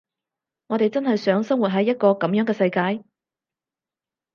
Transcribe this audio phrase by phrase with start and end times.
[0.65, 3.05] 我哋真係想生活喺一個噉樣嘅世界？